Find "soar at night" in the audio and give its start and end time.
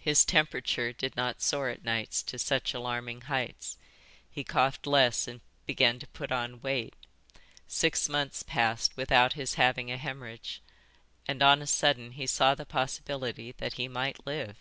1.42-2.10